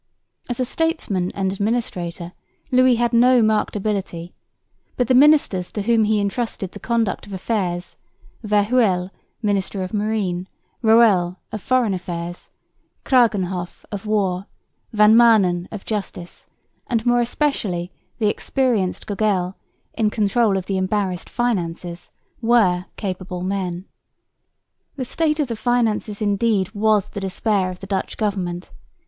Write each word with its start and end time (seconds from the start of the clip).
As 0.49 0.59
a 0.59 0.65
statesman 0.65 1.29
and 1.35 1.53
administrator 1.53 2.33
Louis 2.71 2.95
had 2.95 3.13
no 3.13 3.43
marked 3.43 3.75
ability, 3.75 4.33
but 4.97 5.07
the 5.07 5.13
ministers 5.13 5.71
to 5.73 5.83
whom 5.83 6.05
he 6.05 6.19
entrusted 6.19 6.71
the 6.71 6.79
conduct 6.79 7.27
of 7.27 7.33
affairs, 7.33 7.97
Verhuell, 8.43 9.11
minister 9.43 9.83
of 9.83 9.93
marine, 9.93 10.47
Roëll, 10.83 11.37
of 11.51 11.61
foreign 11.61 11.93
affairs, 11.93 12.49
Kragenhoff, 13.05 13.85
of 13.91 14.07
war, 14.07 14.47
Van 14.91 15.13
Maanen, 15.15 15.67
of 15.71 15.85
justice, 15.85 16.47
and 16.87 17.05
more 17.05 17.21
especially 17.21 17.91
the 18.17 18.27
experienced 18.27 19.05
Gogel, 19.05 19.53
in 19.93 20.09
control 20.09 20.57
of 20.57 20.65
the 20.65 20.77
embarrassed 20.77 21.29
finances, 21.29 22.09
were 22.41 22.85
capable 22.97 23.43
men. 23.43 23.85
The 24.95 25.05
state 25.05 25.39
of 25.39 25.47
the 25.47 25.55
finances 25.55 26.23
indeed 26.23 26.71
was 26.71 27.09
the 27.09 27.19
despair 27.19 27.69
of 27.69 27.81
the 27.81 27.85
Dutch 27.87 28.17
government. 28.17 28.71